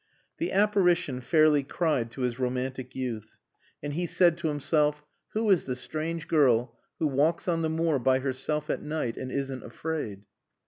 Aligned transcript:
The 0.39 0.51
apparition 0.51 1.21
fairly 1.21 1.61
cried 1.61 2.09
to 2.09 2.21
his 2.21 2.39
romantic 2.39 2.95
youth. 2.95 3.37
And 3.83 3.93
he 3.93 4.07
said 4.07 4.35
to 4.39 4.47
himself. 4.47 5.03
"Who 5.33 5.47
is 5.51 5.65
the 5.65 5.75
strange 5.75 6.27
girl 6.27 6.75
who 6.97 7.05
walks 7.05 7.47
on 7.47 7.61
the 7.61 7.69
moor 7.69 7.99
by 7.99 8.17
herself 8.17 8.71
at 8.71 8.81
night 8.81 9.15
and 9.15 9.31
isn't 9.31 9.61
afraid?" 9.63 10.23